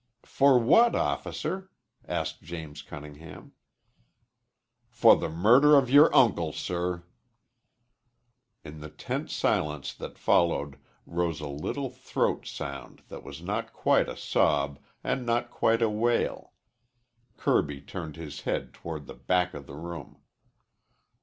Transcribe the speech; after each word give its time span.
"For 0.25 0.57
what, 0.57 0.95
officer?" 0.95 1.69
asked 2.07 2.41
James 2.41 2.81
Cunningham. 2.81 3.51
"For 4.89 5.15
the 5.15 5.29
murder 5.29 5.75
of 5.75 5.91
your 5.91 6.11
uncle, 6.15 6.53
sir." 6.53 7.03
In 8.63 8.79
the 8.79 8.89
tense 8.89 9.31
silence 9.31 9.93
that 9.93 10.17
followed 10.17 10.79
rose 11.05 11.39
a 11.39 11.47
little 11.47 11.91
throat 11.91 12.47
sound 12.47 13.03
that 13.09 13.21
was 13.23 13.43
not 13.43 13.73
quite 13.73 14.09
a 14.09 14.17
sob 14.17 14.79
and 15.03 15.23
not 15.23 15.51
quite 15.51 15.83
a 15.83 15.89
wail. 15.91 16.53
Kirby 17.37 17.79
turned 17.81 18.15
his 18.15 18.41
head 18.41 18.73
toward 18.73 19.05
the 19.05 19.13
back 19.13 19.53
of 19.53 19.67
the 19.67 19.75
room. 19.75 20.19